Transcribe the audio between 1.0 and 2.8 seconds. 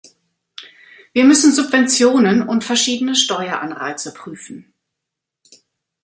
Wir müssen Subventionen und